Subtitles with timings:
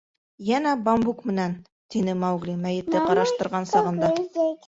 [0.51, 1.53] —Йәнә бамбук менән...—
[1.95, 4.13] тине Маугли, мәйетте ҡараштырған сағында.